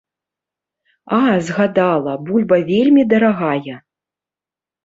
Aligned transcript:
А, 1.17 1.19
згадала, 1.49 2.15
бульба 2.31 2.57
вельмі 2.71 3.07
дарагая. 3.15 3.75